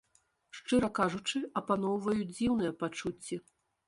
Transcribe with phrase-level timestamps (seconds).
[0.59, 3.39] Шчыра кажучы, апаноўваюць дзіўныя пачуцці.